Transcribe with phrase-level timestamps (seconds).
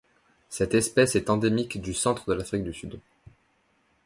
[0.49, 2.99] Cette espèce est endémique du centre de l'Afrique du Sud.